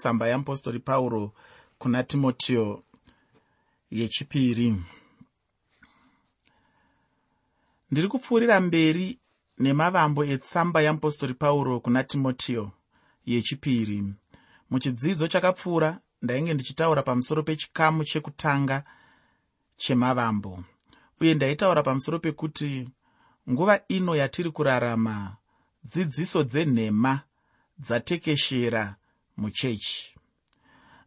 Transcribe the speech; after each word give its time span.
tsamba 0.00 0.28
yeapostori 0.28 0.78
pauro 0.80 1.32
kuna 1.78 2.02
timotiyo 2.02 2.82
yechipiri. 3.90 4.76
Ndiri 7.90 8.08
kupfuurira 8.08 8.60
mberi 8.60 9.18
nemavambo 9.58 10.24
etsamba 10.24 10.80
yeapostori 10.80 11.34
pauro 11.34 11.80
kuna 11.80 12.04
timotiyo 12.04 12.70
yechipiri. 13.26 13.98
Muchidzidzo 14.70 15.28
chakapfuura 15.28 15.98
ndainge 16.22 16.54
ndichitaura 16.54 17.02
pamusoro 17.02 17.42
pechikamu 17.42 18.04
chekutanga 18.04 18.84
chemavambo. 19.76 20.64
Uye 21.20 21.34
ndaitaura 21.34 21.82
pamusoro 21.82 22.18
pekuti 22.18 22.88
nguva 23.50 23.80
ino 23.88 24.16
yatiri 24.16 24.50
kurarama 24.50 25.36
dzidziso 25.84 26.44
dzenhema 26.44 27.20
dzatekeshera 27.78 28.96
muchechi. 29.40 30.14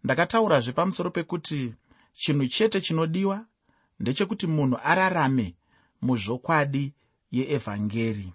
Ndakataurazve 0.03 0.71
pamusoro 0.71 1.09
pekuti 1.11 1.73
chinhu 2.13 2.47
chete 2.47 2.81
chinodiwa 2.81 3.45
ndechekuti 3.99 4.47
munhu 4.47 4.77
ararame 4.83 5.55
muzvokwadi 6.01 6.93
yeevhangeri. 7.31 8.33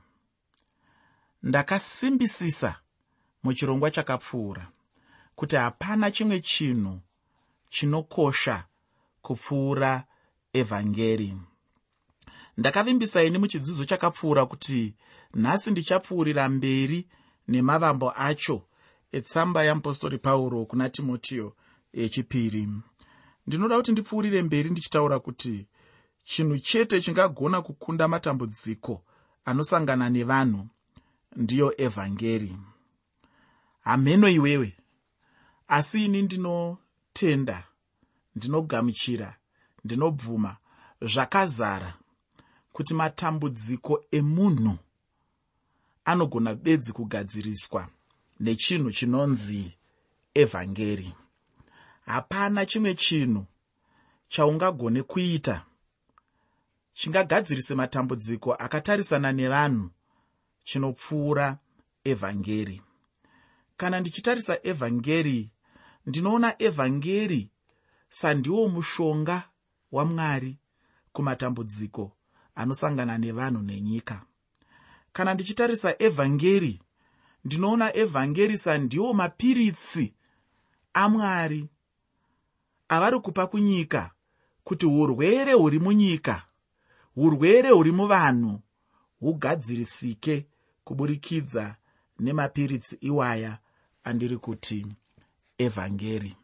Ndakasimbisisa 1.43 2.71
muchirongwa 3.43 3.91
chakapfuura 3.91 4.65
kuti 5.35 5.57
hapana 5.57 6.11
chimwe 6.11 6.41
chinhu 6.41 7.01
chinokosha 7.69 8.65
kupfuura 9.23 10.05
evhangeri. 10.53 11.37
Ndakavimbisai 12.57 13.31
muchidzidzo 13.31 13.85
chakapfuura 13.85 14.47
kuti 14.47 14.95
nhasi 15.35 15.71
ndichapfuurira 15.71 16.49
mberi 16.49 17.09
nemavambo 17.49 18.13
acho 18.17 18.68
etsamba 19.13 19.63
yeapostori 19.65 20.19
pauro 20.19 20.65
kuna 20.65 20.89
timotiyo 20.91 21.57
yechipiri. 21.93 22.69
Ndinoda 23.47 23.77
kuti 23.77 23.93
ndipfuurire 23.93 24.43
mberi 24.43 24.71
ndichitaura 24.71 25.19
kuti 25.19 25.67
chinhu 26.25 26.59
chete 26.59 27.01
chingagona 27.01 27.63
kukunda 27.63 28.09
matambudziko 28.09 29.03
anosangana 29.45 30.11
nevanhu 30.11 30.67
ndiyo 31.37 31.75
evhangeri. 31.81 32.57
Hameno 33.81 34.29
iwewe 34.29 34.77
asi 35.69 36.05
ini 36.05 36.23
ndinotenda 36.23 37.65
ndinogamuchira 38.37 39.37
ndinobvuma 39.85 40.57
zvakazara 41.03 41.95
kuti 42.73 42.95
matambudziko 42.95 44.05
emunhu 44.11 44.79
anogona 46.05 46.55
bedzi 46.55 46.93
kugadziriswa 46.93 47.89
nechinhu 48.41 48.91
chinonzi 48.93 49.79
evhangeri. 50.35 51.15
Hapana 52.07 52.67
chimwe 52.67 52.95
chinhu 52.95 53.47
chaungagone 54.29 55.03
kuita. 55.03 55.65
Chingagadzirise 56.93 57.75
matambudziko 57.75 58.55
akatarisana 58.55 59.33
nevanhu 59.33 59.91
chinopfuura 60.65 61.59
evhangeri. 62.05 62.83
Kana 63.77 64.01
ndichitarisa 64.01 64.59
evhangeri 64.63 65.51
ndinoona 66.07 66.63
evhangeri 66.63 67.51
sandiwo 68.11 68.69
mushonga 68.69 69.49
wamwari 69.93 70.59
kumatambudziko 71.13 72.13
anosangana 72.55 73.19
nevanhu 73.19 73.63
nenyika. 73.63 74.23
Kana 75.13 75.35
ndichitarisa 75.35 76.03
evhangeri 76.03 76.81
ndinoona 77.49 77.97
evhangeri 77.97 78.59
sandiwo 78.59 79.15
mapiritsi 79.15 80.15
amwari. 80.95 81.69
Avari 82.89 83.21
kupa 83.21 83.47
kunyika 83.47 84.11
kuti 84.65 84.87
urwere 84.87 85.53
huri 85.53 85.79
munyika 85.79 86.43
urwere 87.17 87.71
huri 87.71 87.93
muvanhu 87.93 88.61
hugadzirisike 89.21 90.47
kuburikidza 90.85 91.77
nemapiritsi 92.19 92.99
iwaya 93.01 93.59
andiri 94.05 94.37
kuti 94.37 94.87
evhangeri. 95.59 96.37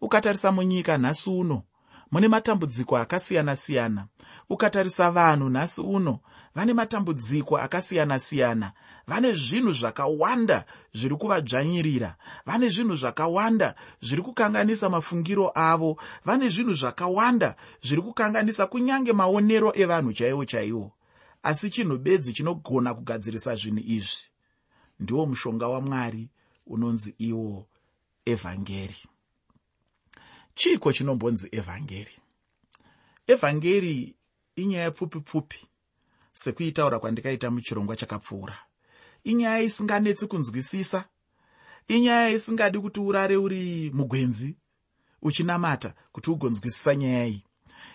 Ukatarisa 0.00 0.52
munyika 0.52 0.98
nhasi 0.98 1.30
uno 1.30 1.62
mune 2.10 2.28
matambudziko 2.28 2.96
akasiyana-siyana. 2.96 4.06
Ukatarisa 4.50 5.10
vanhu 5.10 5.48
nhasi 5.48 5.80
uno 5.80 6.20
vane 6.54 6.72
matambudziko 6.74 7.58
akasiyana-siyana 7.58 8.72
vane 9.08 9.32
zvinhu 9.32 9.72
zvakawanda 9.72 10.64
zviri 10.92 11.16
kuvadzvanyirira. 11.16 12.16
Vane 12.46 12.68
zvinhu 12.68 12.96
zvakawanda 12.96 13.74
zviri 14.00 14.22
kukanganisa 14.22 14.90
mafungiro 14.90 15.52
avo. 15.54 15.96
Vane 16.24 16.48
zvinhu 16.48 16.74
zvakawanda 16.74 17.56
zviri 17.82 18.02
kukanganisa 18.02 18.66
kunyange 18.66 19.12
maonero 19.12 19.72
evanhu 19.74 20.12
chaivo 20.12 20.44
chaivo 20.44 20.92
asi 21.42 21.70
chinhu 21.70 21.98
bedzi 21.98 22.32
chinogona 22.32 22.94
kugadzirisa 22.94 23.54
zvinhu 23.56 23.82
izvi 23.86 24.28
ndiwo 25.00 25.26
mushonga 25.26 25.68
wamwari 25.68 26.30
unonzi 26.66 27.14
iwo 27.18 27.66
evhangeri. 28.24 29.02
Chiiko 30.54 30.92
chinombonzi 30.92 31.48
evhangeri? 31.52 32.16
Evhangeri 33.26 34.16
inyaya 34.56 34.90
pfupi 34.90 35.20
pfupi 35.20 35.66
sekuitaura 36.32 36.98
kwandikaita 36.98 37.50
muchirongwa 37.50 37.96
chakapfuura 37.96 38.67
inyaya 39.24 39.60
isinganetsi 39.62 40.26
kunzwisisa 40.26 41.04
inyaya 41.88 42.30
isingadi 42.30 42.78
kuti 42.78 43.00
urare 43.00 43.36
uri 43.36 43.90
mugwenzi 43.94 44.56
uchinamata 45.22 45.94
kuti 46.12 46.30
ugonzwisisa 46.30 46.94
nyaya 46.96 47.26
iyi. 47.26 47.44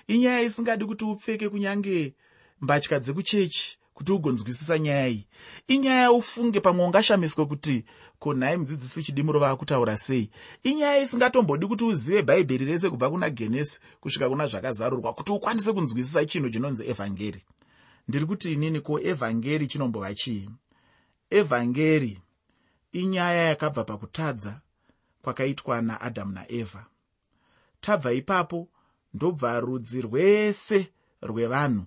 Inyaya 0.08 0.42
isingadi 0.42 0.86
kuti 0.86 1.06
upfeke 1.06 1.50
kunyange 1.50 2.14
mbatya 2.62 3.00
dzekuchechi 3.00 3.78
kuti 3.94 4.12
ugonzwisisa 4.12 4.80
nyaya 4.80 5.08
iyi. 5.08 5.28
Inyaya 5.68 6.12
ufunge 6.12 6.60
pamwe 6.60 6.86
ungashamiswe 6.86 7.46
kuti 7.46 7.86
konhai 8.20 8.58
mudzidzisi 8.58 9.04
chidimuro 9.04 9.40
vaakutaura 9.40 9.98
sei? 9.98 10.30
Inyaya 10.64 11.02
isingatombodi 11.02 11.68
kuti 11.68 11.84
uzive 11.84 12.22
bhaibheri 12.22 12.66
rese 12.66 12.90
kubva 12.90 13.10
kuna 13.10 13.30
genesi 13.30 13.80
kusvika 14.00 14.30
kuna 14.30 14.48
zvakazarurwa 14.48 15.14
kuti 15.14 15.32
ukwanise 15.32 15.74
kunzwisisa 15.74 16.26
chinhu 16.26 16.50
chinonzi 16.50 16.90
evhangeri. 16.90 17.44
Ndiri 18.08 18.26
kuti 18.26 18.54
inini 18.54 18.80
ko 18.82 19.00
evhangeri 19.00 19.68
chinombova 19.68 20.14
chii 20.16 20.50
evhangeri 21.40 22.14
inyaya 22.92 23.44
yakabva 23.50 23.84
pakutadza 23.84 24.54
kwakaitwa 25.22 25.82
naadhamu 25.82 26.32
naevha 26.38 26.86
tabva 27.82 28.12
ipapo 28.14 28.60
ndobva 29.14 29.60
rudzi 29.60 30.02
rwese 30.02 30.80
rwevanhu 31.22 31.86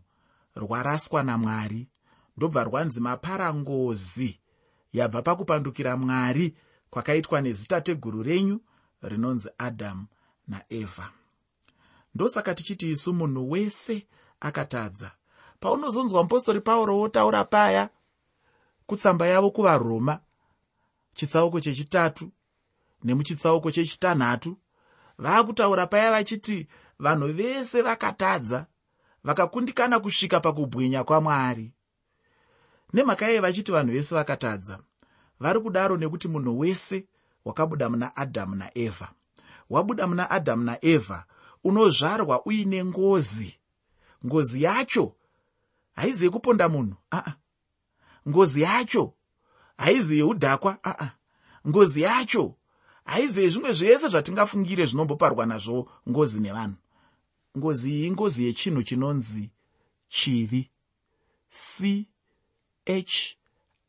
rwaraswa 0.57 1.23
namwari 1.23 1.89
ndobva 2.37 2.65
rwanzi 2.65 3.01
maparangozi 3.01 4.41
yabva 4.93 5.23
pakupandukira 5.23 5.97
mwari 5.97 6.57
kwakaitwa 6.91 7.41
nezitateguru 7.41 8.23
renyu 8.23 8.61
rinonzi 9.03 9.49
adhamu 9.59 10.07
naevha 10.49 11.13
ndosaka 12.15 12.55
tichiti 12.55 12.91
isu 12.91 13.15
munhu 13.15 13.51
wese 13.51 14.07
akatadza. 14.41 15.11
Paunozonzwa 15.61 16.23
mupostori 16.23 16.61
pauro 16.61 16.99
wotaura 16.99 17.45
paya 17.45 17.89
kutsamba 18.87 19.27
yavo 19.27 19.51
kuvaroma 19.51 20.21
chitsauko 21.15 21.61
chechitatu 21.61 22.31
nemuchitsauko 23.05 23.71
chechitanhatu 23.71 24.59
vaakutaura 25.19 25.87
paya 25.87 26.11
vachiti 26.11 26.69
vanhu 26.99 27.33
vese 27.33 27.83
vakatadza 27.83 28.67
vakakundikana 29.25 30.01
kusvika 30.01 30.41
pakubwinya 30.41 31.05
kwamwari. 31.05 31.73
Nemhaka 32.93 33.29
yei 33.29 33.41
vachiti 33.41 33.73
vanhu 33.73 33.93
vese 33.93 34.15
vakatadza 34.15 34.79
vari 35.41 35.61
kudaro 35.61 35.97
nekuti 35.97 36.29
munhu 36.29 36.59
wese 36.59 37.07
wakabuda 37.45 37.91
muna 37.91 38.17
adhamu 38.17 38.55
naevha 38.55 39.09
wabuda 39.71 40.07
muna 40.07 40.31
adhamu 40.31 40.65
naevha 40.65 41.25
unozvarwa 41.65 42.47
uine 42.47 42.85
ngozi. 42.85 43.59
Ngozi 44.27 44.63
yacho 44.63 45.15
haizi 45.95 46.25
yekuponda 46.25 46.69
munhu 46.69 46.97
aa 47.13 47.33
ngozi 48.29 48.63
yacho? 48.63 49.13
Haizi 49.79 50.19
yeudhakwa 50.19 50.79
aa 50.85 51.11
ngozi 51.69 52.01
yacho? 52.03 52.55
Haizi 53.05 53.43
yezvimwe 53.43 53.73
zvese 53.73 54.09
zvatingafungire 54.09 54.87
zvinomboparwa 54.87 55.47
nazvo 55.47 55.89
ngozi 56.09 56.41
nevanhu? 56.41 56.77
Ngozi 57.59 57.91
iyi 57.91 58.11
ngozi 58.11 58.45
yechinhu 58.47 58.83
chinonzi 58.83 59.51
chivi. 60.09 60.71
C 61.51 62.07
h 62.87 63.37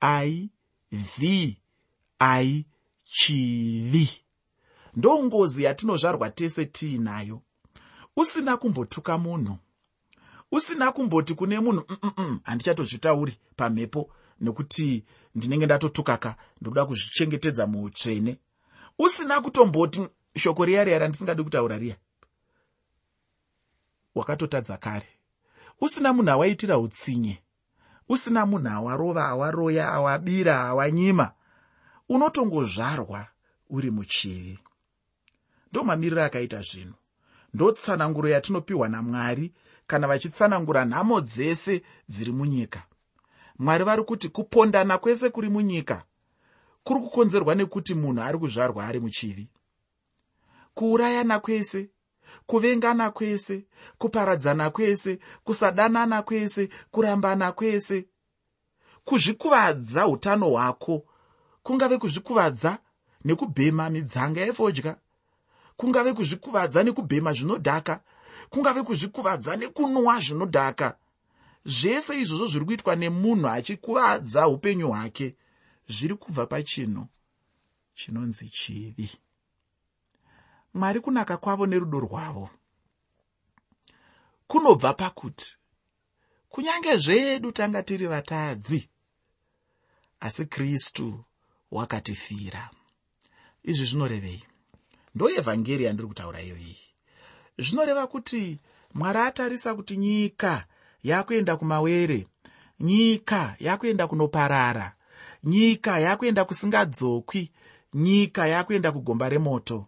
i 0.02 0.50
v 0.92 1.58
i 2.20 2.66
chivi. 3.06 4.10
Ndo 4.96 5.24
ngozi 5.24 5.64
yatinozvarwa 5.64 6.30
tese 6.30 6.66
tiinayo. 6.66 7.42
Usina 8.16 8.58
kumbotuka 8.58 9.18
munhu. 9.18 9.58
Usina 10.52 10.92
kumboti 10.92 11.34
kune 11.34 11.60
munhu 11.60 11.86
handichatozvitauri 12.44 13.38
pamhepo 13.56 14.10
nekuti 14.42 15.06
ndinenge 15.36 15.66
ndatotukaka 15.66 16.36
ndoda 16.62 16.86
kuzvichengetedza 16.86 17.68
muutsvene. 17.68 18.40
Usina 19.00 19.42
kutomboti 19.42 20.08
shoko 20.36 20.66
riya 20.66 20.84
riya 20.84 21.00
randisingadi 21.00 21.44
kutaura 21.44 21.78
riya? 21.78 21.96
Wakatotadza 24.16 24.78
kare. 24.78 25.08
Usina 25.82 26.14
munhu 26.14 26.32
awaitira 26.32 26.78
utsinye. 26.80 27.44
Usina 28.10 28.46
munhu 28.46 28.70
awarova 28.70 29.28
awaroya 29.28 29.92
awabira 29.92 30.62
awanyima. 30.62 31.32
Unotongozvarwa 32.10 33.28
uri 33.70 33.92
muchivi 33.92 34.60
ndo 35.72 35.84
mamiriro 35.84 36.24
akaita 36.24 36.62
zvinhu. 36.62 36.96
Ndotsananguro 37.54 38.30
yatinopiwa 38.30 38.90
namwari 38.90 39.54
kana 39.88 40.08
vachitsanangura 40.08 40.86
nhamo 40.86 41.22
dzese 41.22 41.84
dziri 42.10 42.32
munyika 42.32 42.84
mwari 43.60 43.84
vari 43.84 44.04
kuti 44.04 44.30
kupondana 44.30 44.98
kwese 44.98 45.30
kuri 45.30 45.50
munyika 45.50 46.04
kuri 46.84 47.00
kukonzerwa 47.00 47.56
nekuti 47.56 47.96
munhu 47.96 48.22
ari 48.24 48.38
kuzvarwa 48.38 48.88
ari 48.88 49.00
muchivi. 49.00 49.50
Kuurayana 50.74 51.40
kwese 51.40 51.90
kuvengana 52.46 53.12
kwese 53.12 53.66
kuparadzana 53.98 54.70
kwese 54.70 55.20
kusadanana 55.44 56.22
kwese 56.22 56.70
kurambana 56.92 57.52
kwese 57.52 58.06
kuzvikuvadza 59.06 60.08
utano 60.08 60.50
hwako 60.50 61.06
kungave 61.64 61.98
kuzvikuvadza 61.98 62.78
nekubhema 63.26 63.90
midzanga 63.90 64.42
yefodya 64.42 64.96
kungave 65.78 66.14
kuzvikuvadza 66.14 66.84
nekubhema 66.84 67.34
zvinodhaka 67.34 68.00
kungave 68.50 68.84
kuzvikuvadza 68.84 69.56
nekunwa 69.56 70.20
zvinodhaka 70.20 70.98
zvese 71.68 72.22
izvozvo 72.22 72.48
zviri 72.48 72.66
kuitwa 72.66 72.96
nemunhu 72.96 73.48
achikuvadza 73.48 74.48
upenyu 74.48 74.88
hwake 74.88 75.36
zviri 75.88 76.16
kubva 76.16 76.46
pachinhu 76.46 77.08
chinonzi 77.96 78.50
chivi. 78.50 79.10
Mwari 80.74 81.00
kunaka 81.00 81.38
kwavo 81.38 81.66
nerudo 81.66 82.00
rwavo. 82.00 82.50
Kunobva 84.48 84.94
pakuti 84.94 85.58
kunyange 86.50 86.98
zvedu 86.98 87.52
tanga 87.52 87.84
tiri 87.84 88.08
vatadzi 88.08 88.90
asi 90.20 90.46
kristu 90.46 91.24
wakatifira. 91.72 92.70
Izvi 93.64 93.86
zvinorevei? 93.86 94.44
Ndoevhangeri 95.16 95.84
yandiri 95.84 96.08
kutaura 96.08 96.42
iyoiyi 96.42 96.78
zvinoreva 97.58 98.08
kuti 98.08 98.60
mwari 98.94 99.20
atarisa 99.20 99.76
kuti 99.76 99.98
nyika 99.98 100.68
yakuenda 101.04 101.56
kumawere 101.58 102.28
nyika 102.80 103.56
yakuenda 103.60 104.08
kunoparara 104.08 104.96
nyika 105.44 106.00
yakuenda 106.00 106.46
kusingadzokwi 106.46 107.52
nyika 107.94 108.48
yakuenda 108.48 108.92
kugomba 108.92 109.30
remoto. 109.30 109.86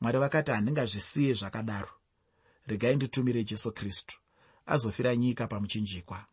Mwari 0.00 0.18
vakati 0.18 0.50
handingazvisiye 0.50 1.34
zvakadaro. 1.34 1.88
Regai 2.66 2.96
nditumire 2.96 3.44
jesu 3.44 3.72
kristu. 3.72 4.18
Azofira 4.66 5.16
nyika 5.16 5.46
pamuchinjikwa. 5.46 6.24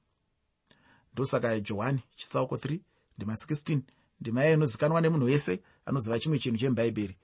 Ndosaka 1.14 1.60
johani 1.60 2.04
chitsauko 2.16 2.56
3 2.56 2.80
ndima 3.18 3.34
16 3.34 3.80
ndima 4.22 4.44
iya 4.44 4.54
inozikanwa 4.54 5.02
nemunhu 5.02 5.25
wese 5.25 5.60
anoziva 5.86 6.20
chimwe 6.20 6.40
chinhu 6.40 6.58
chemubhaibheri 6.58 7.18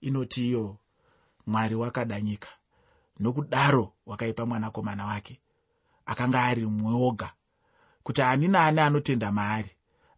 inoti 0.00 0.48
iyo 0.48 0.76
mwari 1.46 1.74
wakada 1.74 2.20
nyika 2.20 2.48
nokudaro 3.20 3.92
wakaipa 4.06 4.46
mwanakomana 4.46 5.06
wake 5.06 5.40
akanga 6.12 6.44
ari 6.44 6.66
mumwe 6.66 7.08
oga 7.08 7.28
kuti 8.04 8.22
ani 8.22 8.48
naani 8.48 8.80
anotenda 8.80 9.32
maari 9.32 9.70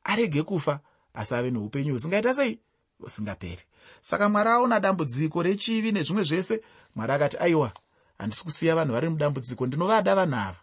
arege 0.04 0.42
kufa 0.42 0.80
asi 1.14 1.34
ave 1.34 1.50
noupenyu 1.50 1.92
husingaita 1.92 2.34
sei? 2.34 2.58
Husingaperi. 2.98 3.62
Saka 4.00 4.28
mwari 4.28 4.50
aona 4.50 4.80
dambudziko 4.80 5.42
rechivi 5.42 5.92
nezvimwe 5.92 6.24
zvese 6.24 6.60
mwari 6.94 7.12
akati 7.12 7.36
aiwa 7.36 7.72
handisi 8.18 8.44
kusiya 8.44 8.74
vanhu 8.74 8.92
vari 8.92 9.08
mudambudziko 9.08 9.66
ndinovada 9.66 10.14
vanhu 10.14 10.36
ava. 10.36 10.60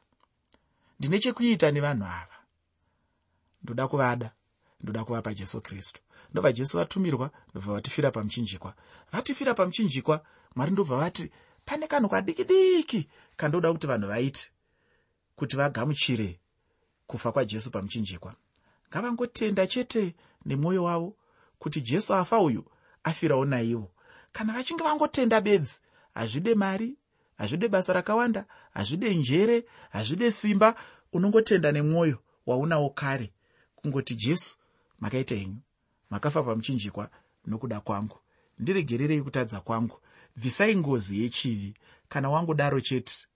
Ndine 1.00 1.20
chekuita 1.20 1.72
nevanhu 1.72 2.06
ava. 2.06 2.38
Ndoda 3.64 3.88
kuvada 3.88 4.32
ndoda 4.82 5.04
kuvapa 5.04 5.34
jesu 5.34 5.62
kristu. 5.62 6.02
Ndobva 6.32 6.52
jesu 6.52 6.78
vatumirwa 6.78 7.32
ndobva 7.52 7.74
vatifira 7.74 8.12
pamuchinjikwa. 8.12 8.74
Vatifira 9.12 9.54
pamuchinjikwa 9.54 10.26
mwari 10.56 10.72
ndobva 10.72 10.98
vati 10.98 11.32
pane 11.66 11.88
kanhu 11.88 12.10
kadiki 12.10 12.44
diki 12.44 13.10
kandoda 13.38 13.72
kuti 13.74 13.88
vanhu 13.88 14.08
vaiti 14.08 14.52
kuti 15.42 15.56
vagamuchire 15.58 16.40
kufa 17.08 17.32
kwajesu 17.32 17.72
pamuchinjikwa. 17.72 18.36
Ngavangotenda 18.90 19.68
chete 19.68 20.16
nemwoyo 20.46 20.84
wavo 20.84 21.16
kuti 21.60 21.82
jesu 21.82 22.14
afa 22.14 22.40
uyu 22.40 22.66
afirawo 23.04 23.46
naivo. 23.46 23.92
Kana 24.32 24.54
vachinge 24.54 24.84
vangotenda 24.84 25.42
bedzi 25.42 25.80
hazvide 26.14 26.56
mari 26.56 26.96
hazvide 27.38 27.68
basa 27.68 27.94
rakawanda 27.94 28.46
hazvide 28.74 29.16
njere 29.16 29.66
hazvide 29.90 30.32
simba 30.32 30.76
unongotenda 31.14 31.72
nemwoyo 31.72 32.18
waunawo 32.46 32.90
kare 32.90 33.34
kungoti 33.76 34.16
jesu 34.16 34.58
makaita 35.00 35.36
henyu 35.36 35.58
makafa 36.10 36.44
pamuchinjikwa 36.44 37.10
nokuda 37.46 37.80
kwangu. 37.80 38.18
Ndiregererei 38.60 39.22
kutadza 39.22 39.60
kwangu. 39.62 40.00
Bvisai 40.38 40.76
ngozi 40.76 41.24
yechivi. 41.24 41.74
Kana 42.10 42.30
wangodaro 42.30 42.80
chete 42.82 43.28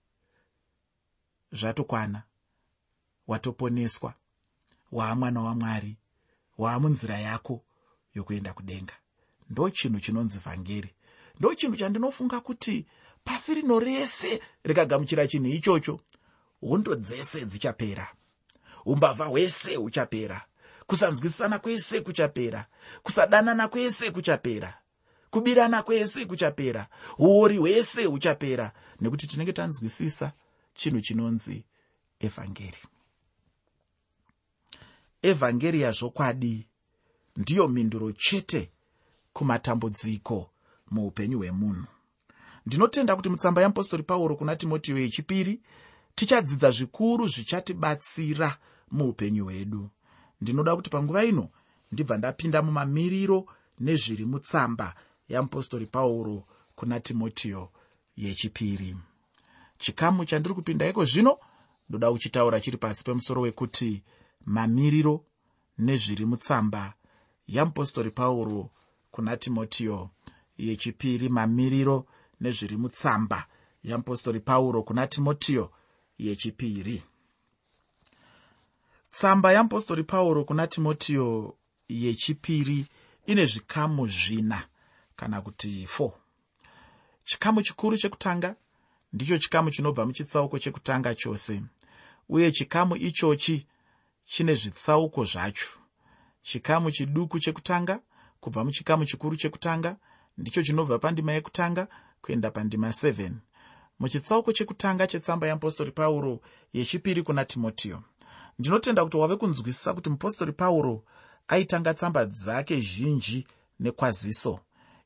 zvatokwana 1.52 2.22
watoponeswa. 3.26 4.14
Waamwana 4.92 5.40
wamwari 5.40 5.96
waamunzira 6.58 7.18
yako 7.18 7.62
yokuenda 8.14 8.52
kudenga. 8.52 8.92
Ndo 9.50 9.70
chinhu 9.70 10.00
chinonzi 10.00 10.38
vhangeri. 10.38 10.94
Ndo 11.38 11.54
chinhu 11.54 11.76
chandinofunga 11.76 12.40
kuti 12.40 12.86
pasi 13.24 13.54
rino 13.54 13.80
rese 13.80 14.40
rikagamuchira 14.64 15.26
chinhu 15.26 15.46
ichocho 15.46 16.00
hondo 16.60 16.94
dzese 16.94 17.44
dzichapera. 17.46 18.08
Umbavha 18.86 19.24
hwese 19.24 19.76
huchapera. 19.76 20.44
Kusanzwisisana 20.86 21.58
kwese 21.58 22.00
kuchapera. 22.00 22.66
Kusadanana 23.02 23.68
kwese 23.68 24.10
kuchapera. 24.10 24.78
Kubirana 25.30 25.82
kwese 25.82 26.24
kuchapera. 26.24 26.88
Uori 27.18 27.56
hwese 27.56 28.04
huchapera. 28.04 28.72
Nekuti 29.00 29.26
tinenge 29.26 29.52
tanzwisisa 29.52 30.32
chinhu 30.76 31.00
chinonzi 31.00 31.64
evhangeri. 32.20 32.78
Evhangeri 35.22 35.80
yazvokwadi 35.80 36.66
ndiyo 37.36 37.68
mhinduro 37.68 38.12
chete 38.12 38.70
kumatambudziko 39.32 40.50
muupenyu 40.90 41.38
hwemunhu. 41.38 41.86
Ndinotenda 42.66 43.16
kuti 43.16 43.28
mutsamba 43.28 43.60
yeapostori 43.62 44.02
pauro 44.02 44.36
kuna 44.36 44.56
timotiyo 44.56 44.98
yechipiri 44.98 45.60
tichadzidza 46.14 46.70
zvikuru 46.70 47.28
zvichatibatsira 47.28 48.58
muupenyu 48.90 49.44
hwedu. 49.44 49.90
Ndinoda 50.40 50.76
kuti 50.76 50.90
panguva 50.90 51.24
ino 51.24 51.48
ndibva 51.92 52.16
ndapinda 52.18 52.62
mumamiriro 52.62 53.46
nezviri 53.80 54.24
mutsamba 54.24 54.94
yeapostori 55.28 55.86
pauro 55.86 56.44
kuna 56.74 57.00
timotiyo 57.00 57.70
yechipiri 58.16 58.96
chikamu 59.78 60.24
chandiri 60.24 60.54
kupinda 60.54 60.88
iko 60.88 61.04
zvino 61.04 61.38
ndoda 61.88 62.12
kuchitaura 62.12 62.60
chiri 62.60 62.76
pasi 62.76 63.04
pemusoro 63.04 63.42
wekuti 63.42 64.02
mamiriro 64.46 65.24
nezviri 65.78 66.24
mutsamba 66.24 66.94
yeapostori 67.48 68.10
pauro 68.10 68.70
kuna 69.10 69.36
timotiyo 69.36 70.10
yechipiri 70.58 71.28
mamiriro 71.28 72.06
nezviri 72.40 72.76
mutsamba 72.76 73.46
yeapostori 73.86 74.40
pauro 74.40 74.82
kuna 74.82 75.06
timotiyo 75.06 75.72
yechipiri. 76.18 77.02
Tsamba 79.12 79.52
yeapostori 79.52 80.04
pauro 80.04 80.44
kuna 80.44 80.66
timotiyo 80.66 81.56
yechipiri 81.88 82.86
ine 83.26 83.46
zvikamu 83.46 84.06
zvina 84.06 84.68
kana 85.16 85.40
kuti 85.40 85.84
4 85.98 86.10
chikamu 87.24 87.62
chikuru 87.62 87.96
chekutanga 87.96 88.56
ndicho 89.16 89.38
chikamu 89.38 89.70
chinobva 89.70 90.06
muchitsauko 90.06 90.58
chekutanga 90.58 91.14
chose 91.14 91.62
uye 92.28 92.52
chikamu 92.52 92.96
ichochi 92.96 93.66
chine 94.24 94.54
zvitsauko 94.54 95.24
zvacho. 95.24 95.66
Chikamu 96.42 96.90
chiduku 96.90 97.40
chekutanga 97.40 98.00
kubva 98.40 98.64
muchikamu 98.64 99.04
chikuru 99.04 99.36
chekutanga 99.36 99.96
ndicho 100.38 100.62
chinobva 100.62 100.98
pandima 100.98 101.32
yekutanga 101.32 101.88
kuenda 102.22 102.50
pandima 102.50 102.88
7 102.88 103.32
muchitsauko 103.98 104.52
chekutanga 104.52 105.06
chetsamba 105.06 105.46
yeapostori 105.46 105.92
pauro 105.92 106.40
yechipiri 106.72 107.22
kuna 107.22 107.44
timotiyo. 107.44 108.02
Ndinotenda 108.58 109.04
kuti 109.04 109.16
wave 109.16 109.36
kunzwisisa 109.36 109.94
kuti 109.94 110.10
mupostori 110.10 110.52
pauro 110.52 111.04
aitanga 111.48 111.94
tsamba 111.94 112.24
dzake 112.24 112.80
zhinji 112.80 113.46
nekwaziso. 113.80 114.60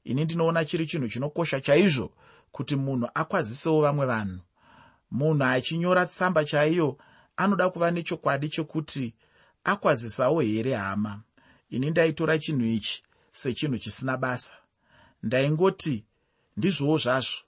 Ini 0.05 0.25
ndinoona 0.25 0.64
chiri 0.64 0.87
chinhu 0.87 1.09
chinokosha 1.09 1.61
chaizvo 1.61 2.12
kuti 2.52 2.76
munhu 2.76 3.09
akwazisewo 3.14 3.80
vamwe 3.83 4.07
vanhu. 4.07 4.40
Munhu 5.11 5.45
achinyora 5.45 6.07
tsamba 6.07 6.45
chaiyo 6.45 6.99
anoda 7.37 7.71
kuva 7.71 7.90
nechokwadi 7.90 8.49
chekuti 8.49 9.14
akwazisawo 9.64 10.40
here 10.40 10.75
hama? 10.75 11.23
Ini 11.71 11.90
ndaitora 11.90 12.38
chinhu 12.38 12.64
ichi 12.66 13.02
sechinhu 13.33 13.78
chisina 13.78 14.16
basa. 14.16 14.54
Ndaingoti 15.23 16.04
ndizvowo 16.57 16.99
zvazvo 16.99 17.38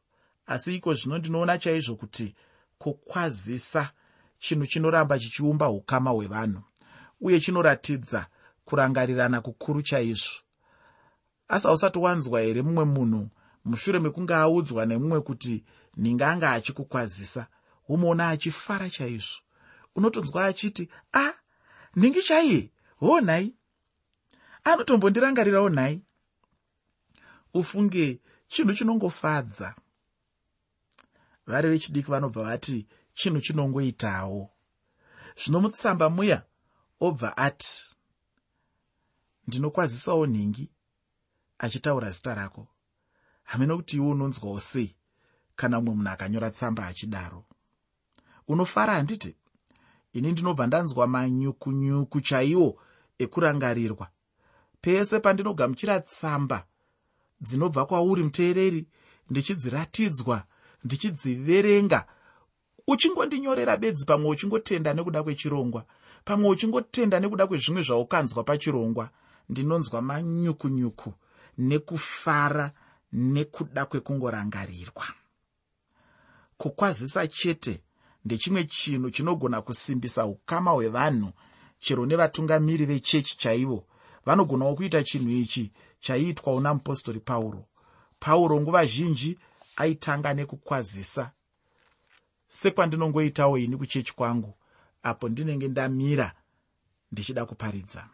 asi 0.47 0.75
iko 0.77 0.95
zvino 0.95 1.19
ndinoona 1.19 1.59
chaizvo 1.59 1.97
kuti 1.97 2.35
kukwazisa 2.79 3.91
chinhu 4.39 4.67
chinoramba 4.67 5.19
chichiumba 5.19 5.71
ukama 5.71 6.11
hwevanhu 6.11 6.63
uye 7.21 7.41
chinoratidza 7.41 8.27
kurangarirana 8.65 9.41
kukuru 9.41 9.83
chaizvo. 9.83 10.41
Asi 11.49 11.67
hausati 11.67 11.99
wanzwa 11.99 12.41
here 12.41 12.63
mumwe 12.63 12.85
munhu 12.85 13.31
mushure 13.65 13.99
mekunge 13.99 14.35
audzwa 14.35 14.87
nemumwe 14.87 15.21
kuti 15.21 15.65
ninge 15.97 16.25
anga 16.25 16.53
achikukwazisa 16.53 17.47
umoona 17.89 18.29
achifara 18.29 18.91
chaizvo. 18.91 19.41
Unotonzwa 19.95 20.47
achiti 20.47 20.89
a 21.13 21.21
ah, 21.21 21.35
ningi 21.97 22.23
chaiye? 22.23 22.73
Hoo 22.97 23.21
nhai 23.21 23.55
anotombondirangarirawo 24.65 25.69
nhai 25.69 26.03
ufunge 27.55 28.21
chinhu 28.49 28.75
chinongofadza. 28.75 29.75
Vari 31.47 31.69
vechidiki 31.69 32.11
vanobva 32.11 32.43
vati 32.43 32.87
chinhu 33.15 33.41
chinongoitawo. 33.41 34.51
Zvino 35.37 35.61
mutsamba 35.61 36.11
muya 36.11 36.43
obva 37.01 37.37
ati 37.37 37.95
ndinokwazisawo 39.47 40.27
nhingi 40.27 40.71
achitaura 41.59 42.11
zita 42.11 42.35
rako 42.35 42.72
hamene 43.53 43.77
kuti 43.77 43.97
iwe 43.97 44.07
unonzwawo 44.07 44.61
sei 44.61 44.95
kana 45.57 45.81
mumwe 45.81 45.95
munhu 45.95 46.11
akanyora 46.11 46.51
tsamba 46.51 46.87
achidaro? 46.87 47.45
Unofara 48.49 48.93
handiti? 48.95 49.37
Ini 50.13 50.33
ndinobva 50.33 50.67
ndanzwa 50.67 51.07
manyukunyuku 51.07 52.21
chaiwo 52.21 52.81
ekurangarirwa. 53.19 54.09
Pese 54.81 55.21
pandinogamuchira 55.21 56.01
tsamba 56.01 56.67
dzinobva 57.41 57.87
kwauri 57.87 58.23
muteereri 58.23 58.87
ndichidziratidzwa 59.31 60.45
ndichidziverenga 60.85 62.07
uchingondinyorera 62.87 63.77
bedzi 63.77 64.05
pamwe 64.07 64.29
uchingotenda 64.29 64.95
nekuda 64.95 65.23
kwechirongwa 65.23 65.85
pamwe 66.25 66.49
uchingotenda 66.49 67.21
nekuda 67.21 67.47
kwezvimwe 67.47 67.83
zvaukanzwa 67.83 68.45
pachirongwa. 68.45 69.11
Ndinonzwa 69.49 70.03
manyukunyuku 70.03 71.13
nekufara 71.59 72.73
nekuda 73.13 73.87
kwekungorangarirwa. 73.87 75.05
Kukwazisa 76.57 77.27
chete 77.27 77.83
ndechimwe 78.25 78.65
chinhu 78.65 79.11
chinogona 79.11 79.63
kusimbisa 79.63 80.27
ukama 80.27 80.71
hwevanhu 80.71 81.33
chero 81.79 82.07
nevatungamiri 82.07 82.87
vechechi 82.87 83.39
chaivo 83.39 83.87
vanogonawo 84.27 84.75
kuita 84.75 85.03
chinhu 85.05 85.31
ichi 85.31 85.73
chaiitwa 86.01 86.55
una 86.55 86.75
mupostori 86.75 87.21
pauro. 87.21 87.67
Pauro 88.21 88.61
nguva 88.61 88.85
zhinji 88.87 89.39
aitanga 89.77 90.35
nekukwazisa. 90.35 91.31
Sekwandinongoitawo 92.49 93.59
ini 93.59 93.77
kuchechi 93.77 94.15
kwangu 94.15 94.55
apo 95.03 95.29
ndinenge 95.29 95.69
ndamira 95.69 96.33
ndichida 97.13 97.47
kuparidza. 97.47 98.09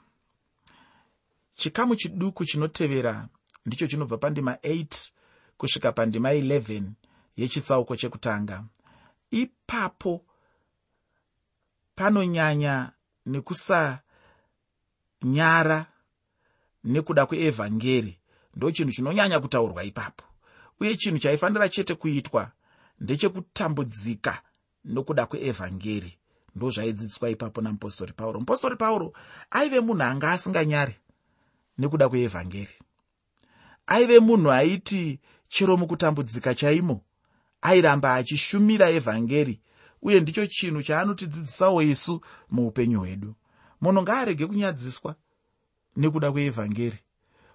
Chikamu 1.55 1.97
chiduku 1.97 2.45
chinotevera 2.45 3.29
ndicho 3.69 3.87
chinobva 3.87 4.19
pandima 4.19 4.53
8 4.53 5.11
kusvika 5.57 5.93
pandima 5.93 6.33
11 6.33 6.83
yechitsauko 7.37 7.97
chekutanga. 7.97 8.65
Ipapo 9.31 10.25
panonyanya 11.95 12.93
nekusanyara 13.27 14.03
nekuda 16.85 17.27
kweevhangeri 17.27 18.19
ndo 18.57 18.71
chinhu 18.71 18.93
chinonyanya 18.93 19.41
kutaurwa 19.41 19.85
ipapo. 19.85 20.25
Uye 20.81 20.97
chinhu 20.97 21.19
chaifanira 21.19 21.69
chete 21.69 21.95
kuitwa 21.95 22.53
ndechekutambudzika 23.01 24.43
nokuda 24.85 25.27
kweevhangeri 25.27 26.19
ndo 26.55 26.71
zvaidzidziswa 26.71 27.31
ipapo 27.31 27.61
namupostori 27.61 28.13
pauro. 28.13 28.41
Mupostori 28.41 28.77
pauro 28.77 29.13
aive 29.51 29.81
munhu 29.81 30.03
anga 30.03 30.33
asinganyare 30.33 30.97
nekuda 31.79 32.09
kweevhangeri 32.09 32.75
aive 33.89 34.21
munhu 34.21 34.51
aiti 34.53 35.21
chero 35.49 35.77
mukutambudzika 35.77 36.55
chaimo? 36.55 37.05
Airamba 37.63 38.15
achishumira 38.15 38.91
evhangeri 38.91 39.61
uye 40.03 40.21
ndicho 40.21 40.47
chinhu 40.47 40.83
chaanotidzidzisawo 40.83 41.83
isu 41.83 42.21
muupenyu 42.51 42.99
hwedu. 43.01 43.35
Munhu 43.81 44.03
ngaarege 44.03 44.47
kunyadziswa 44.47 45.15
nekuda 45.97 46.33
kweevhangeri. 46.33 46.99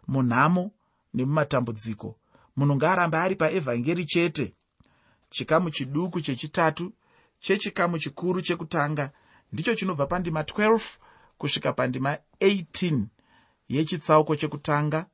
Munhamo 0.08 0.72
nemumatambudziko 1.14 2.10
munhu 2.56 2.76
ngaarambe 2.76 3.18
ari 3.18 3.36
paevhangeri 3.36 4.06
chete. 4.06 4.54
Chikamu 5.30 5.70
chiduku 5.70 6.22
chechitatu 6.22 6.94
chechikamu 7.40 8.00
chikuru 8.00 8.42
chekutanga 8.42 9.12
ndicho 9.52 9.76
chinobva 9.76 10.06
pandima 10.08 10.42
12 10.42 10.80
kusvika 11.38 11.74
pandima 11.74 12.18
18 12.42 13.06
yechitsauko 13.70 14.36
chekutanga 14.36 15.06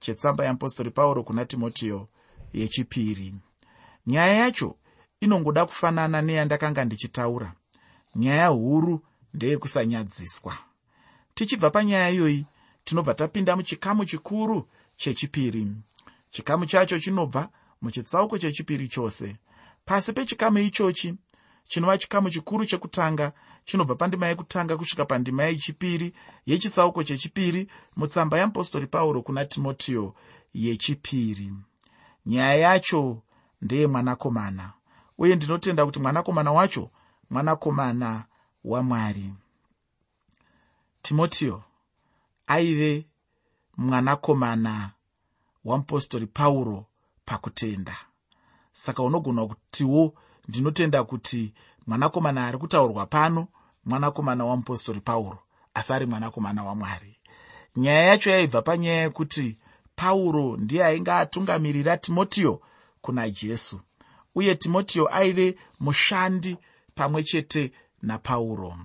chetsamba 0.00 0.44
yeapostori 0.44 0.90
pauro 0.90 1.22
kuna 1.22 1.44
timotiyo 1.44 2.08
yechipiri. 2.52 3.34
Nyaya 4.06 4.34
yacho 4.34 4.76
inongoda 5.20 5.66
kufanana 5.66 6.22
neyandakanga 6.22 6.84
ndichitaura. 6.84 7.52
Nyaya 8.16 8.46
huru 8.46 9.00
ndeyekusanyadziswa. 9.34 10.54
Tichibva 11.34 11.70
panyaya 11.70 12.10
iyoyi 12.10 12.46
tinobva 12.84 13.14
tapinda 13.14 13.56
muchikamu 13.56 14.04
chikuru 14.04 14.68
chechipiri. 14.96 15.66
Chikamu 16.30 16.66
chacho 16.66 16.98
chinobva 17.00 17.48
muchitsauko 17.82 18.38
chechipiri 18.38 18.88
chose. 18.88 19.36
Pasi 19.84 20.12
pechikamu 20.12 20.58
ichochi 20.58 21.14
chinova 21.68 21.98
chikamu 21.98 22.30
chikuru 22.30 22.66
chekutanga 22.66 23.32
chinobva 23.64 23.94
pandima 23.94 24.26
yekutanga 24.26 24.76
kusvika 24.76 25.04
pandima 25.04 25.44
yechipiri 25.44 26.12
yechitsauko 26.46 27.04
chechipiri 27.04 27.68
mutsamba 27.96 28.38
yeapostori 28.38 28.86
pauro 28.86 29.22
kuna 29.22 29.44
timotiyo 29.44 30.14
yechipiri. 30.54 31.52
Nyaya 32.26 32.54
yacho 32.54 33.22
ndeyemwanakomana 33.62 34.72
uye 35.18 35.36
ndinotenda 35.36 35.86
kuti 35.86 36.00
mwanakomana 36.00 36.52
wacho 36.52 36.90
mwanakomana 37.30 38.24
wamwari 38.64 39.32
timotiyo 41.02 41.62
aive 42.46 43.06
mwanakomana 43.76 44.90
wamupostori 45.64 46.26
pauro 46.26 46.86
pakutenda. 47.24 47.96
Saka 48.72 49.02
unogona 49.02 49.46
kutiwo 49.46 50.14
ndinotenda 50.48 51.04
kuti 51.04 51.54
mwanakomana 51.94 52.46
ari 52.46 52.58
kutaurwa 52.58 53.06
pano 53.06 53.48
mwanakomana 53.84 54.44
wamupostori 54.44 55.00
pauro 55.00 55.38
asi 55.74 55.92
ari 55.92 56.06
mwanakomana 56.06 56.64
wamwari. 56.64 57.16
Nyaya 57.76 58.02
yacho 58.02 58.30
yaibva 58.30 58.62
panyaya 58.62 59.02
yekuti 59.02 59.58
pauro 59.96 60.56
ndiye 60.56 60.84
ainge 60.84 61.12
atungamirira 61.12 61.96
timotiyo 61.96 62.62
kuna 63.00 63.30
jesu 63.30 63.80
uye 64.34 64.54
timotiyo 64.54 65.14
aive 65.16 65.58
mushandi 65.80 66.56
pamwe 66.94 67.22
chete 67.22 67.72
napauro 68.02 68.76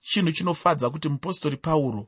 chinhu 0.00 0.32
chinofadza 0.32 0.90
kuti 0.90 1.08
mupostori 1.08 1.56
pauro 1.56 2.06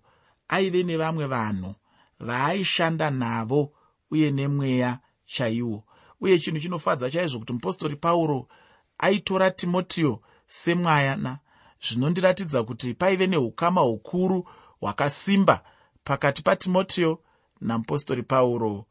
aive 0.49 0.83
nevamwe 0.83 1.27
vanhu 1.27 1.75
vaaishanda 2.21 3.11
navo 3.11 3.73
uye 4.11 4.31
nemweya 4.31 4.99
chaiwo 5.27 5.85
uye 6.21 6.39
chinhu 6.39 6.61
chinofadza 6.61 7.11
chaizvo 7.11 7.39
kuti 7.39 7.53
mupostori 7.53 7.97
pauro 7.97 8.49
aitora 8.99 9.51
timotiyo 9.51 10.21
semwayana. 10.47 11.39
Zvinondiratidza 11.89 12.63
kuti 12.63 12.95
paive 12.95 13.27
neukama 13.27 13.81
hukuru 13.81 14.49
hwakasimba 14.81 15.65
pakati 16.05 16.43
patimotiyo 16.43 17.21
namupostori 17.61 18.23
pauro 18.23 18.87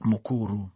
mukuru. 0.00 0.68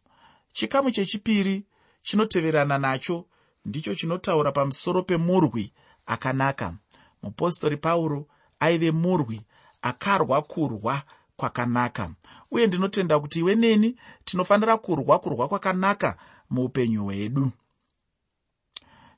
Chikamu 0.52 0.91
chechipiri 0.91 1.67
chinoteverana 2.02 2.79
nacho 2.79 3.26
ndicho 3.64 3.95
chinotaura 3.95 4.52
pamusoro 4.52 5.02
pemurwi 5.02 5.73
akanaka. 6.07 6.75
Mupostori 7.23 7.76
pauro 7.76 8.26
aive 8.61 8.91
murwi 8.91 9.43
akarwa 9.83 10.43
kurwa 10.43 11.02
kwakanaka. 11.37 12.11
Uye 12.50 12.67
ndinotenda 12.67 13.21
kuti 13.21 13.38
iwe 13.38 13.55
neni 13.55 13.97
tinofanira 14.25 14.76
kurwa 14.79 15.19
kurwa 15.19 15.49
kwakanaka 15.49 16.17
muupenyu 16.50 17.05
hwedu 17.05 17.50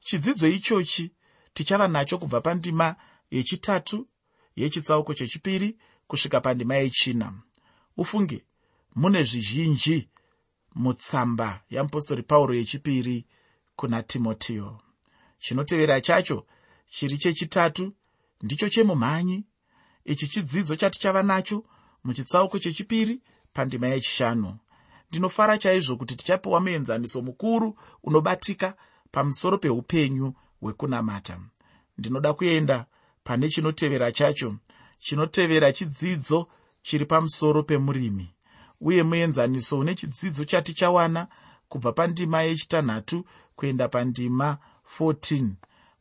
chidzidzo 0.04 0.48
ichochi 0.48 1.12
tichava 1.54 1.88
nacho 1.88 2.18
kubva 2.18 2.40
pandima 2.40 2.96
yechitatu 3.30 4.08
yechitsauko 4.56 5.14
chechipiri 5.14 5.78
kusvika 6.06 6.40
pandima 6.40 6.74
yechina. 6.76 7.32
Ufunge 7.96 8.44
mune 8.94 9.22
zvizhinji 9.22 10.08
mutsamba 10.74 11.60
yeapostori 11.70 12.22
pauro 12.22 12.54
yechipiri 12.54 13.26
kuna 13.76 14.02
timotiyo 14.02 14.80
chinotevera 15.38 16.00
chacho 16.00 16.46
chiri 16.90 17.18
chechitatu 17.18 17.92
ndicho 18.42 18.68
chemumhanyi. 18.68 19.44
Ichi 20.04 20.28
chidzidzo 20.28 20.76
chatichava 20.76 21.22
nacho 21.22 21.64
muchitsauko 22.04 22.58
chechipiri 22.58 23.20
pandima 23.52 23.86
yechishanu. 23.88 24.58
Ndinofara 25.10 25.58
chaizvo 25.58 25.96
kuti 25.96 26.16
tichapiwa 26.16 26.60
muenzaniso 26.60 27.22
mukuru 27.22 27.78
unobatika 28.02 28.76
pamusoro 29.14 29.58
peupenyu 29.58 30.34
hwekunamata. 30.60 31.40
Ndinoda 31.98 32.32
kuenda 32.32 32.86
pane 33.24 33.48
chinotevera 33.48 34.12
chacho 34.12 34.56
chinotevera 34.98 35.72
chidzidzo 35.72 36.48
chiri 36.82 37.04
pamusoro 37.06 37.62
pemurimi 37.62 38.34
uye 38.80 39.02
muenzaniso 39.02 39.78
une 39.78 39.94
chidzidzo 39.94 40.44
chatichawana 40.44 41.28
kubva 41.68 41.92
pandima 41.92 42.42
yechitanhatu 42.42 43.24
kuenda 43.56 43.88
pandima 43.88 44.58
14 44.98 45.48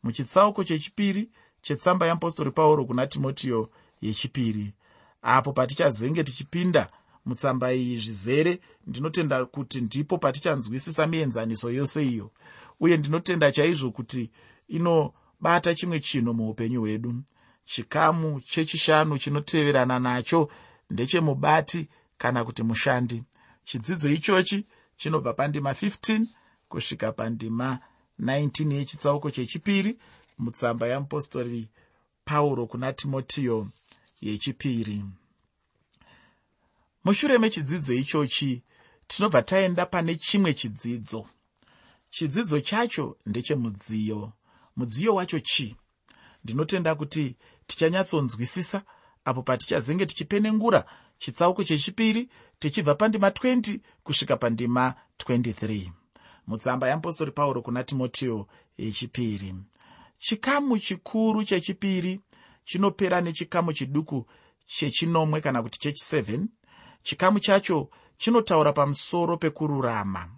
muchitsauko 0.04 0.64
chechipiri 0.64 1.30
chetsamba 1.62 2.06
yeapostori 2.06 2.52
pauro 2.52 2.86
kuna 2.86 3.08
timotiyo 3.08 3.70
yechipiri. 4.02 4.74
Apo 5.22 5.54
patichazenge 5.54 6.24
tichipinda 6.24 6.90
mutsamba 7.26 7.74
iyi 7.74 7.98
zvizere 7.98 8.60
ndinotenda 8.88 9.46
kuti 9.46 9.82
ndipo 9.82 10.18
patichanzwisisa 10.18 11.08
mienzaniso 11.08 11.72
yose 11.72 12.08
iyo 12.08 12.32
uye 12.84 12.98
ndinotenda 12.98 13.52
chaizvo 13.52 13.92
kuti 13.92 14.30
inobata 14.68 15.76
chimwe 15.76 16.00
chinhu 16.00 16.34
muupenyu 16.34 16.80
hwedu. 16.82 17.24
Chikamu 17.66 18.42
chechishanu 18.42 19.18
chinoteverana 19.18 20.00
nacho 20.00 20.50
ndechemubati 20.90 21.88
kana 22.18 22.46
kuti 22.46 22.64
mushandi. 22.64 23.24
Chidzidzo 23.64 24.10
ichochi 24.10 24.66
chinobva 24.98 25.34
pandima 25.34 25.72
15 25.72 26.26
kusvika 26.70 27.12
pandima 27.12 27.80
19 28.20 28.74
yechitsauko 28.74 29.32
chechipiri 29.32 29.98
mutsamba 30.38 30.88
yeapostori 30.88 31.70
pauro 32.26 32.68
kuna 32.68 32.94
timotiyo 32.94 33.68
yechipiri. 34.22 35.06
Mushure 37.04 37.38
mechidzidzo 37.38 37.94
ichochi 37.94 38.64
tinobva 39.08 39.42
taenda 39.42 39.86
pane 39.86 40.16
chimwe 40.16 40.54
chidzidzo 40.54 41.28
chidzidzo 42.14 42.60
chacho 42.60 43.18
ndechemudziyo. 43.26 44.32
Mudziyo 44.76 45.16
wacho 45.16 45.40
chii? 45.40 45.76
Ndinotenda 46.44 46.96
kuti 46.96 47.36
tichanyatsonzwisisa 47.68 48.84
apo 49.26 49.42
patichazenge 49.44 50.06
tichipenengura 50.06 50.86
chitsauko 51.18 51.64
chechipiri 51.64 52.30
tichibva 52.60 52.96
pandima 52.96 53.30
20 53.30 53.80
kusvika 54.04 54.38
pandima 54.38 54.94
23 55.18 55.92
mutsamba 56.48 56.88
yeapostori 56.88 57.32
pauro 57.32 57.62
kuna 57.62 57.84
timotiyo 57.84 58.48
yechipiri. 58.78 59.56
Chikamu 60.20 60.80
chikuru 60.80 61.44
chechipiri 61.44 62.20
chinopera 62.66 63.22
nechikamu 63.22 63.74
chiduku 63.74 64.28
chechinomwe 64.66 65.42
kana 65.42 65.64
kuti 65.64 65.90
chechi7 65.90 66.46
chikamu 67.04 67.40
chacho 67.40 67.90
chinotaura 68.18 68.74
pamusoro 68.74 69.38
pekururama 69.38 70.30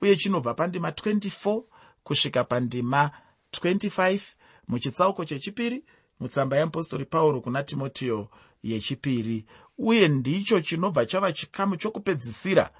uye 0.00 0.16
chinobva 0.16 0.54
pandima 0.54 0.90
24 0.90 1.62
kusvika 2.04 2.44
pandima 2.44 3.10
25 3.52 4.20
muchitsauko 4.68 5.24
chechipiri 5.24 5.84
mutsamba 6.20 6.56
yeapostori 6.56 7.04
pauro 7.04 7.40
kuna 7.40 7.62
timotiyo 7.62 8.28
yechipiri. 8.62 9.46
Uye 9.78 10.08
ndicho 10.08 10.60
chinobva 10.60 11.06
chava 11.06 11.32
chikamu 11.32 11.76
chokupedzisira 11.76 12.70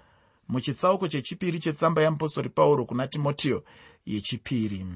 muchitsauko 0.49 1.09
chechipiri 1.09 1.59
chetsamba 1.59 2.03
yeapostori 2.03 2.49
pauro 2.49 2.85
kuna 2.85 3.09
timotiyo 3.09 3.65
yechipiri. 4.07 4.87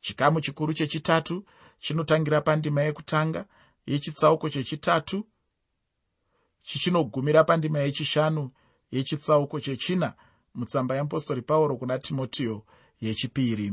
Chikamu 0.00 0.40
chikuru 0.40 0.72
chechitatu 0.74 1.44
chinotangira 1.78 2.40
pandima 2.40 2.82
yekutanga 2.82 3.44
yechitsauko 3.86 4.50
chechitatu 4.50 5.26
chichinogumira 6.62 7.44
pandima 7.44 7.78
yechishanu 7.78 8.50
yechitsauko 8.90 9.60
chechina 9.60 10.14
mutsamba 10.54 10.94
yeapostori 10.94 11.42
pauro 11.42 11.76
kuna 11.76 11.98
timotiyo 11.98 12.62
yechipiri. 13.00 13.72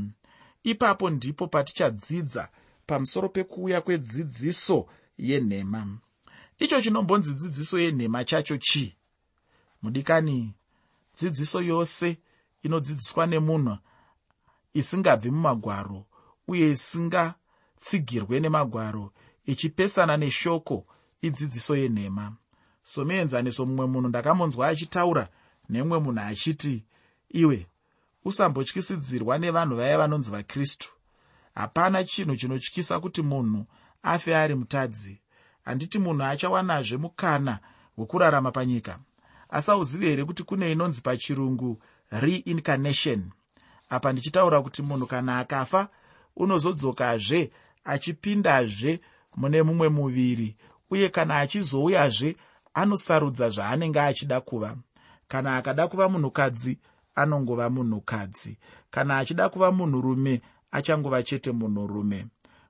Ipapo 0.63 1.09
ndipo 1.09 1.47
patichadzidza 1.47 2.49
pamusoro 2.85 3.29
pekuuya 3.29 3.81
kwedzidziso 3.81 4.87
yenhema. 5.17 5.87
Icho 6.59 6.81
chinombonzi 6.81 7.33
dzidziso 7.33 7.79
yenhema 7.79 8.23
chacho 8.25 8.57
chii? 8.57 8.95
Mudikani 9.81 10.53
dzidziso 11.17 11.61
yose 11.61 12.17
inodzidziswa 12.63 13.25
nemunhu 13.27 13.77
isingabvi 14.73 15.31
mumagwaro 15.31 16.05
uye 16.47 16.71
isingatsigirwe 16.71 18.39
nemagwaro 18.39 19.13
ichipesana 19.45 20.17
neshoko 20.17 20.85
idzidziso 21.21 21.75
yenhema. 21.75 22.35
Somuenzaniso 22.83 23.65
mumwe 23.65 23.85
munhu 23.85 24.09
ndakamonzwa 24.09 24.67
achitaura 24.67 25.29
nemumwe 25.71 25.99
munhu 25.99 26.21
achiti 26.21 26.85
iwe 27.41 27.59
usambotyisidzirwa 28.25 29.37
nevanhu 29.37 29.75
vaya 29.75 29.97
vanonzi 29.97 30.31
vakristu. 30.31 30.89
Hapana 31.55 32.03
chinhu 32.03 32.35
chinotyisa 32.35 32.99
kuti 32.99 33.21
munhu 33.21 33.65
afe 34.03 34.35
ari 34.35 34.55
mutadzi. 34.55 35.21
Handiti 35.65 35.99
munhu 35.99 36.23
achawanazve 36.23 36.97
mukana 36.97 37.59
hwekurarama 37.95 38.51
panyika. 38.51 38.99
Asi 39.49 39.71
auzivi 39.71 40.05
here 40.05 40.25
kuti 40.25 40.43
kune 40.43 40.71
inonzi 40.71 41.01
pachirungu 41.01 41.81
reincarnation? 42.11 43.31
Apa 43.89 44.11
ndichitaura 44.11 44.61
kuti 44.61 44.81
munhu 44.81 45.07
kana 45.07 45.39
akafa 45.39 45.89
unozodzokazve 46.35 47.51
achipindazve 47.83 48.99
mune 49.35 49.63
mumwe 49.63 49.89
muviri 49.89 50.55
uye 50.89 51.09
kana 51.09 51.35
achizouyazve 51.35 52.35
anosarudza 52.73 53.49
zvaanenge 53.49 54.01
achida 54.01 54.41
kuva 54.41 54.77
kana 55.31 55.55
akada 55.57 55.87
kuva 55.87 56.09
munhukadzi 56.09 56.77
anongova 57.15 57.69
munhukadzi. 57.69 58.57
Kana 58.91 59.17
achida 59.17 59.49
kuva 59.49 59.71
munhurume 59.71 60.41
achangova 60.71 61.23
chete 61.23 61.51
munhurume. 61.51 62.27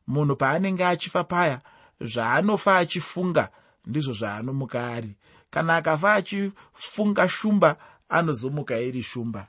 Munhu 0.08 0.36
paanenge 0.36 0.86
achifa 0.86 1.24
paya 1.24 1.62
zvaanofa 2.02 2.78
achifunga 2.78 3.50
ndizvo 3.86 4.14
zvaanomuka 4.14 4.88
ari. 4.94 5.18
Kana 5.50 5.76
akafa 5.76 6.14
achifunga 6.14 7.30
shumba 7.30 7.78
anozomuka 8.10 8.80
iri 8.80 9.04
shumba. 9.04 9.48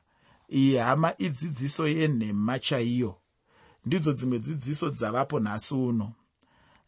Iyi 0.49 0.77
hama 0.77 1.13
idzidziso 1.19 1.89
yenhema 1.89 2.59
chaiyo. 2.59 3.17
Ndidzo 3.87 4.13
dzimwe 4.13 4.39
dzidziso 4.39 4.91
dzavapo 4.91 5.41
nhasi 5.41 5.75
uno. 5.75 6.13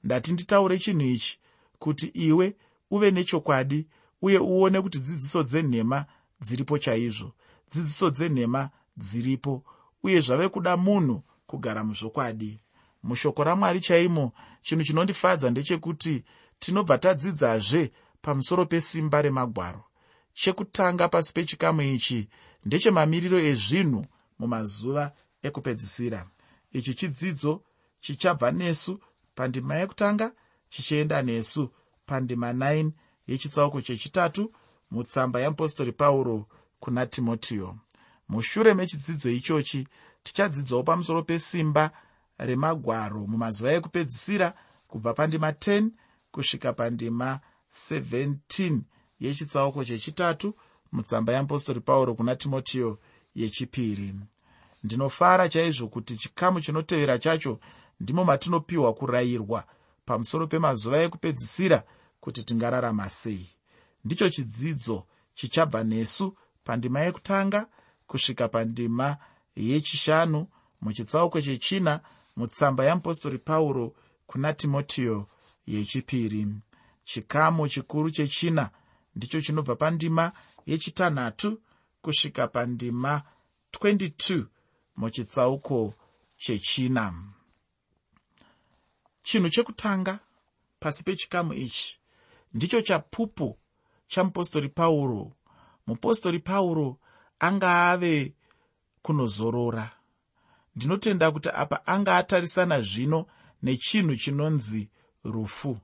Ndati 0.04 0.32
nditaure 0.32 0.78
chinhu 0.78 1.06
ichi 1.06 1.38
kuti 1.78 2.06
iwe 2.06 2.56
uve 2.90 3.10
nechokwadi 3.10 3.87
uye 4.24 4.38
uone 4.38 4.82
kuti 4.82 4.98
dzidziso 4.98 5.42
dzenhema 5.42 6.06
dziripo 6.40 6.78
chaizvo. 6.78 7.32
Dzidziso 7.70 8.10
dzenhema 8.10 8.70
dziripo 8.96 9.62
uye 10.02 10.20
zvave 10.20 10.48
kuda 10.48 10.76
munhu 10.76 11.22
kugara 11.46 11.84
muzvokwadi. 11.84 12.60
Mushoko 13.02 13.44
ramwari 13.44 13.80
chaimo 13.80 14.32
chinhu 14.62 14.84
chinondifadza 14.84 15.50
ndechekuti 15.50 16.24
tinobva 16.58 16.98
tadzidzazve 16.98 17.92
pamusoro 18.22 18.66
pesimba 18.66 19.22
remagwaro. 19.22 19.84
Chekutanga 20.34 21.08
pasi 21.08 21.32
pechikamu 21.34 21.82
ichi 21.82 22.28
ndechemamiriro 22.64 23.38
ezvinhu 23.38 24.06
mumazuva 24.38 25.12
ekupedzisira. 25.42 26.26
Ichi 26.72 26.94
chidzidzo 26.94 27.62
chichabva 28.00 28.50
nesu 28.50 29.00
pandima 29.34 29.74
yekutanga 29.74 30.32
chichienda 30.68 31.22
nesu 31.22 31.70
pandima 32.06 32.52
9 32.52 32.90
yechitsauko 33.26 33.80
chechitatu 33.82 34.52
mutsamba 34.90 35.40
yeapostori 35.40 35.92
pauro 35.92 36.46
kuna 36.80 37.06
timotiyo. 37.06 37.76
Mushure 38.28 38.74
mechidzidzo 38.74 39.30
ichochi 39.30 39.88
tichadzidzawo 40.22 40.82
pamusoro 40.82 41.22
pesimba 41.22 41.90
remagwaro 42.38 43.26
mumazuva 43.26 43.72
ekupedzisira 43.72 44.54
kubva 44.88 45.14
pandima 45.14 45.50
10 45.50 45.90
kusvika 46.32 46.72
pandima 46.72 47.40
17 47.72 48.78
yechitsauko 49.20 49.84
chechitatu 49.84 50.54
mutsamba 50.92 51.32
yeapostori 51.32 51.80
pauro 51.80 52.14
kuna 52.14 52.37
timotiyo 52.37 52.98
yechipiri. 53.34 54.14
Ndinofara 54.84 55.48
chaizvo 55.48 55.88
kuti 55.88 56.16
chikamu 56.16 56.60
chinotevera 56.60 57.18
chacho 57.18 57.58
ndimo 58.00 58.24
matinopiwa 58.24 58.94
kurayirwa 58.94 59.64
pamusoro 60.04 60.46
pemazuva 60.46 61.02
ekupedzisira 61.02 61.84
kuti 62.24 62.42
tingararama 62.42 63.08
sei. 63.08 63.48
Ndicho 64.04 64.28
chidzidzo 64.30 65.06
chichabva 65.34 65.84
nesu 65.84 66.37
pandima 66.64 67.00
yekutanga 67.00 67.60
kusvika 68.06 68.48
pandima 68.48 69.16
yechishanu 69.56 70.46
muchitsauko 70.80 71.40
chechina 71.42 72.00
mutsamba 72.37 72.84
yeapostori 72.84 73.38
pauro 73.38 73.94
kuna 74.26 74.52
timotiyo 74.52 75.28
yechipiri. 75.66 76.46
Chikamu 77.04 77.68
chikuru 77.68 78.10
chechina 78.10 78.70
ndicho 79.16 79.40
chinobva 79.40 79.76
pandima 79.76 80.32
yechitanhatu 80.66 81.60
kusvika 82.02 82.48
pandima 82.48 83.22
22 83.72 84.44
muchitsauko 84.96 85.94
chechina. 86.37 87.14
Chinhu 89.22 89.48
chekutanga 89.50 90.18
pasi 90.80 91.04
pechikamu 91.04 91.54
ichi 91.54 91.98
ndicho 92.54 92.82
chapupu 92.82 93.58
chamupostori 94.06 94.68
pauro. 94.68 95.32
Mupostori 95.86 96.38
pauro 96.38 96.98
anga 97.38 97.90
ave 97.90 98.34
kunozorora. 99.02 99.90
Ndinotenda 100.76 101.30
kuti 101.30 101.48
apa 101.48 101.86
anga 101.86 102.16
atarisana 102.16 102.80
zvino 102.80 103.26
nechinhu 103.62 104.16
chinonzi 104.16 104.90
rufu. 105.24 105.78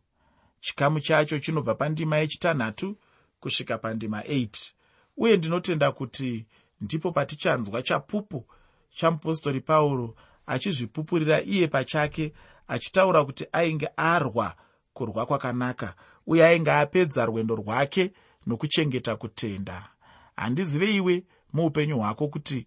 Chikamu 0.61 1.01
chacho 1.01 1.39
chinobva 1.39 1.75
pandima 1.75 2.17
yechitanhatu 2.17 2.97
kusvika 3.41 3.79
pandima 3.79 4.21
8 4.21 4.73
uye 5.17 5.37
ndinotenda 5.37 5.93
kuti 5.93 6.47
ndipo 6.81 7.13
patichanzwa 7.13 7.83
chapupu 7.83 8.47
chamupostori 8.95 9.61
pauro 9.61 10.15
achizvipupurira 10.47 11.43
iye 11.43 11.69
pachake 11.69 12.33
achitaura 12.69 13.25
kuti 13.25 13.47
ainge 13.53 13.89
arwa 13.97 14.57
kurwa 15.01 15.27
kwakanaka 15.27 15.95
uye 16.27 16.47
ainge 16.47 16.73
apedza 16.73 17.27
rwendo 17.27 17.55
rwake 17.57 18.13
nokuchengeta 18.47 19.17
kutenda. 19.17 19.89
Handizive 20.37 20.95
iwe 20.95 21.25
muupenyu 21.53 21.99
hwako 21.99 22.29
kuti 22.29 22.67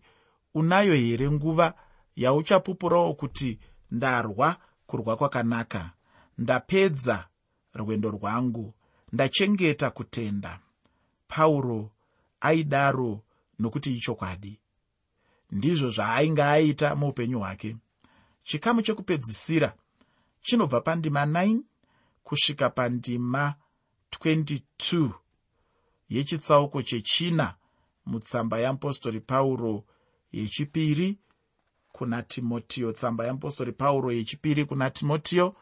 unayo 0.54 0.94
here 0.94 1.32
nguva 1.32 1.74
yauchapupurawo 2.16 3.14
kuti 3.14 3.60
ndarwa 3.92 4.58
kurwa 4.88 5.16
kwakanaka? 5.18 5.92
Ndapedza 6.38 7.28
rwendo 7.74 8.10
rwangu 8.12 8.74
ndachengeta 9.12 9.90
kutenda. 9.90 10.60
Pauro 11.28 11.92
aidaro 12.42 13.22
nokuti 13.60 13.98
ichokwadi. 13.98 14.60
Ndizvo 15.52 15.90
zvaainge 15.90 16.44
aita 16.44 16.96
muupenyu 16.96 17.40
hwake. 17.40 17.76
Chikamu 18.44 18.82
chekupedzisira 18.82 19.74
chinobva 20.42 20.82
pandima 20.82 21.26
9 21.26 21.60
kusvika 22.24 22.70
pandima 22.70 23.56
22 24.12 25.10
yechitsauko 26.10 26.82
chechina 26.82 27.56
mutsamba 28.06 28.60
yamupostori 28.60 29.20
pauro 29.20 29.84
yechipiri 30.32 31.18
kuna 31.92 32.24
timotiyo 32.24 32.92
tsamba 32.92 33.26
yamupostori 33.26 33.72
pauro 33.72 34.12
yechipiri 34.12 34.66
kuna 34.66 34.90
timotiyo 34.90 35.56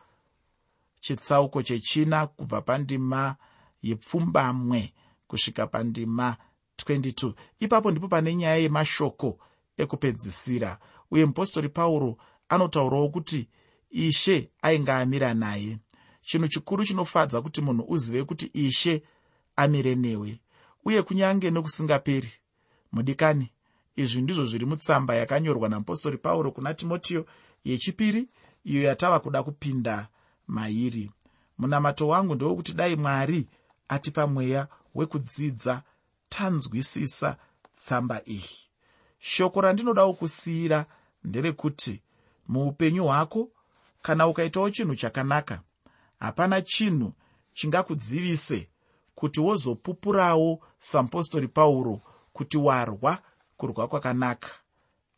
chitsauko 0.99 1.63
chechina 1.63 2.27
kubva 2.27 2.61
pandima 2.61 3.35
yepfumbamwe 3.81 4.93
kusvika 5.27 5.67
pandima 5.67 6.37
22 6.85 7.33
ipapo 7.59 7.91
ndipo 7.91 8.07
pane 8.07 8.35
nyaya 8.35 8.55
yemashoko 8.55 9.39
ekupedzisira 9.77 10.79
uye 11.11 11.25
mupostori 11.25 11.69
pauro 11.69 12.17
anotaurawo 12.49 13.09
kuti 13.09 13.49
ishe 13.89 14.51
ainge 14.61 14.91
amira 14.91 15.33
naye 15.33 15.77
chinhu 16.21 16.47
chikuru 16.47 16.85
chinofadza 16.85 17.41
kuti 17.41 17.61
munhu 17.61 17.85
uzive 17.87 18.23
kuti 18.23 18.45
ishe 18.53 19.03
amire 19.55 19.95
newe 19.95 20.39
uye 20.85 21.01
kunyange 21.01 21.51
nokusingaperi. 21.51 22.31
Mudikani 22.91 23.51
izvi 23.95 24.21
ndizvo 24.21 24.45
zviri 24.45 24.65
mutsamba 24.65 25.15
yakanyorwa 25.15 25.69
namupostori 25.69 26.17
pauro 26.17 26.51
kuna 26.51 26.73
timotiyo 26.73 27.25
yechipiri 27.63 28.29
iyo 28.63 28.83
yatava 28.83 29.19
kuda 29.19 29.43
kupinda 29.43 30.07
mairi. 30.47 31.11
Munamato 31.57 32.07
wangu 32.07 32.35
ndewokuti 32.35 32.73
dai 32.73 32.95
mwari 32.95 33.49
atipa 33.87 34.27
mweya 34.27 34.67
wekudzidza 34.95 35.83
tanzwisisa 36.29 37.37
tsamba 37.75 38.21
iyi. 38.25 38.57
Shoko 39.19 39.61
randinodawo 39.61 40.13
kusiyira 40.13 40.85
nderekuti 41.23 42.01
muupenyu 42.47 43.05
hwako 43.05 43.49
kana 44.01 44.27
ukaitawo 44.27 44.69
chinhu 44.69 44.95
chakanaka 44.95 45.61
hapana 46.21 46.61
chinhu 46.61 47.13
chingakudzivise 47.53 48.69
kuti 49.15 49.39
wozopupurawo 49.39 50.59
samupostori 50.79 51.47
pauro 51.47 51.99
kuti 52.33 52.57
warwa 52.57 53.17
kurwa 53.57 53.87
kwakanaka. 53.87 54.49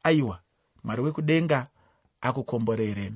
Aiwa 0.04 0.40
mwari 0.84 1.02
wekudenga 1.02 1.68
akukomborere 2.22 3.14